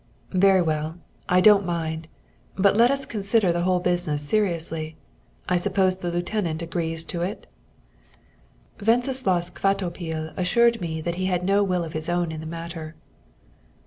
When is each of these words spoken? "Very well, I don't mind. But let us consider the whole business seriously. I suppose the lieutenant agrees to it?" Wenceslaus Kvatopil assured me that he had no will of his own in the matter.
"Very 0.33 0.63
well, 0.63 0.97
I 1.29 1.41
don't 1.41 1.63
mind. 1.63 2.07
But 2.55 2.75
let 2.75 2.89
us 2.89 3.05
consider 3.05 3.51
the 3.51 3.61
whole 3.61 3.79
business 3.79 4.23
seriously. 4.23 4.97
I 5.47 5.57
suppose 5.57 5.97
the 5.99 6.09
lieutenant 6.09 6.63
agrees 6.63 7.03
to 7.03 7.21
it?" 7.21 7.45
Wenceslaus 8.83 9.51
Kvatopil 9.51 10.33
assured 10.35 10.81
me 10.81 11.01
that 11.01 11.15
he 11.21 11.27
had 11.27 11.43
no 11.43 11.61
will 11.63 11.83
of 11.83 11.93
his 11.93 12.09
own 12.09 12.31
in 12.31 12.39
the 12.39 12.47
matter. 12.47 12.95